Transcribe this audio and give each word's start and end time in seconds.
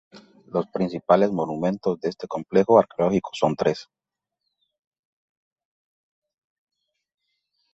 Los 0.47 0.65
principales 0.69 1.29
monumentos 1.31 1.99
de 1.99 2.09
este 2.09 2.27
complejo 2.27 2.79
arqueológicos 2.79 3.37
son 3.39 3.55
tres. 3.55 3.87